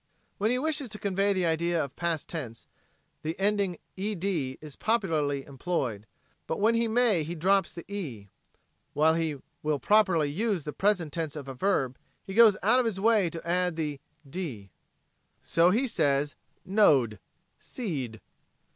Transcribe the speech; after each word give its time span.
When 0.39 0.49
he 0.49 0.57
wishes 0.57 0.89
to 0.89 0.97
convey 0.97 1.31
the 1.31 1.45
idea 1.45 1.83
of 1.85 1.95
past 1.95 2.27
tense, 2.27 2.65
the 3.21 3.39
ending 3.39 3.77
"ed" 3.95 4.25
is 4.25 4.75
popularly 4.75 5.45
employed, 5.45 6.07
but 6.47 6.59
when 6.59 6.73
he 6.73 6.87
may 6.87 7.21
he 7.21 7.35
drops 7.35 7.71
the 7.71 7.85
"e." 7.87 8.27
While 8.93 9.13
he 9.13 9.35
will 9.61 9.77
properly 9.77 10.27
use 10.27 10.63
the 10.63 10.73
present 10.73 11.13
tense 11.13 11.35
of 11.35 11.47
a 11.47 11.53
verb 11.53 11.99
he 12.23 12.33
goes 12.33 12.57
out 12.63 12.79
of 12.79 12.85
his 12.85 12.99
way 12.99 13.29
to 13.29 13.47
add 13.47 13.75
the 13.75 13.99
"(e)d." 14.27 14.71
So 15.43 15.69
he 15.69 15.85
says 15.85 16.33
"know 16.65 17.05
d," 17.05 17.19
"see 17.59 18.07
d." 18.07 18.19